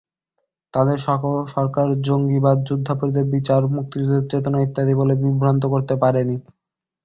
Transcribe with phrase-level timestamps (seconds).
[0.73, 6.37] তাদেরকে সরকার জঙ্গিবাদ, যুদ্ধাপরাধীদের বিচার, মুক্তিযুদ্ধের চেতনা ইত্যাদি বলে বিভ্রান্ত করতে পারেনি।